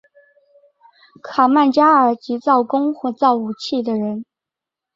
[1.21, 4.25] 卡曼加尔即造弓或造武器的人。